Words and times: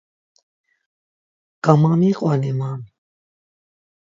Gamamiqoni 1.63 2.51
man! 2.59 2.79